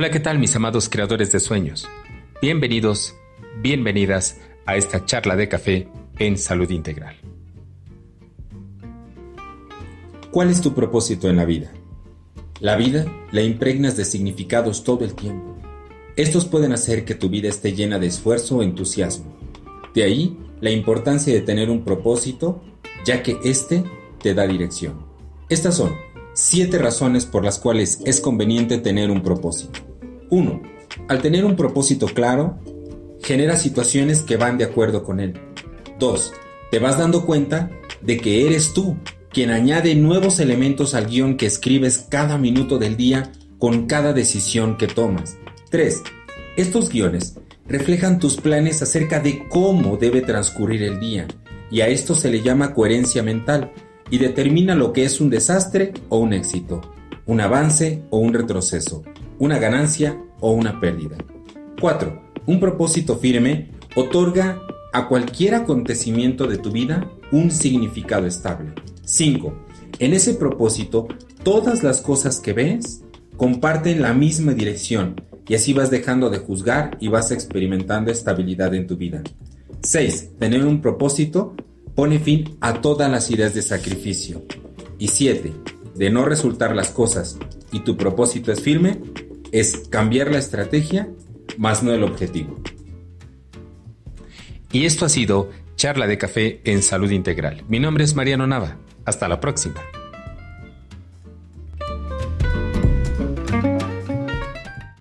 [0.00, 1.88] Hola, ¿qué tal mis amados creadores de sueños?
[2.40, 3.16] Bienvenidos,
[3.60, 5.88] bienvenidas a esta charla de café
[6.20, 7.16] en salud integral.
[10.30, 11.72] ¿Cuál es tu propósito en la vida?
[12.60, 15.56] La vida la impregnas de significados todo el tiempo.
[16.14, 19.36] Estos pueden hacer que tu vida esté llena de esfuerzo o entusiasmo.
[19.94, 22.62] De ahí la importancia de tener un propósito,
[23.04, 23.82] ya que éste
[24.22, 25.04] te da dirección.
[25.48, 25.96] Estas son
[26.34, 29.87] siete razones por las cuales es conveniente tener un propósito.
[30.30, 30.62] 1.
[31.08, 32.58] Al tener un propósito claro,
[33.22, 35.34] genera situaciones que van de acuerdo con él.
[35.98, 36.32] 2.
[36.70, 37.70] Te vas dando cuenta
[38.02, 38.96] de que eres tú
[39.30, 44.76] quien añade nuevos elementos al guion que escribes cada minuto del día con cada decisión
[44.76, 45.36] que tomas.
[45.70, 46.02] 3.
[46.56, 51.26] Estos guiones reflejan tus planes acerca de cómo debe transcurrir el día,
[51.70, 53.72] y a esto se le llama coherencia mental,
[54.10, 56.80] y determina lo que es un desastre o un éxito,
[57.26, 59.02] un avance o un retroceso,
[59.38, 61.16] una ganancia o una pérdida.
[61.80, 62.22] 4.
[62.46, 64.60] Un propósito firme otorga
[64.92, 68.72] a cualquier acontecimiento de tu vida un significado estable.
[69.04, 69.54] 5.
[69.98, 71.08] En ese propósito,
[71.42, 73.02] todas las cosas que ves
[73.36, 78.86] comparten la misma dirección y así vas dejando de juzgar y vas experimentando estabilidad en
[78.86, 79.22] tu vida.
[79.82, 80.38] 6.
[80.38, 81.54] Tener un propósito
[81.94, 84.42] pone fin a todas las ideas de sacrificio.
[84.98, 85.52] Y 7.
[85.94, 87.38] De no resultar las cosas
[87.72, 89.00] y tu propósito es firme,
[89.52, 91.08] es cambiar la estrategia
[91.56, 92.60] más no el objetivo.
[94.72, 97.64] Y esto ha sido Charla de Café en Salud Integral.
[97.68, 98.76] Mi nombre es Mariano Nava.
[99.04, 99.80] Hasta la próxima.